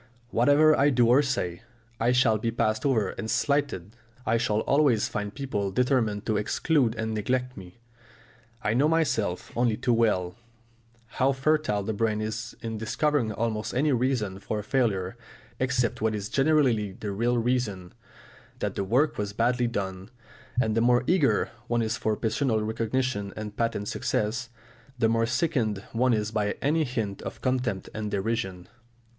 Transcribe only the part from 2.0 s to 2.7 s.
shall be